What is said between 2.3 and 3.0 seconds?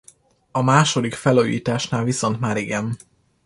már igen.